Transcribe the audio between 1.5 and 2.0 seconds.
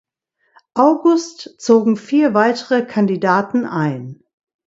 zogen